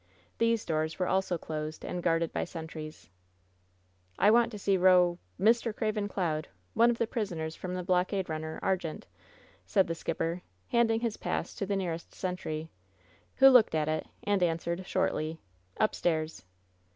[0.39, 3.07] These doors were also closed and guarded by sentries.
[4.17, 5.75] "I want to see Ro— ^Mr.
[5.75, 9.03] Craven Cloud, one of the pris oners from the blockade runner Argente/'
[9.67, 12.71] said the skip per, handing his pass to the nearest sentry,
[13.35, 15.37] who looked at it, and answered, shortly:
[15.77, 16.45] "Upstairs."